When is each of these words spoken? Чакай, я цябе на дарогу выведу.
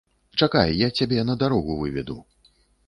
Чакай, 0.43 0.71
я 0.85 0.89
цябе 0.99 1.21
на 1.31 1.39
дарогу 1.45 1.79
выведу. 1.85 2.21